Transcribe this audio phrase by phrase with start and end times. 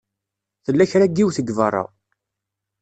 [0.65, 1.83] Tella kra n yiwet deg beṛṛa.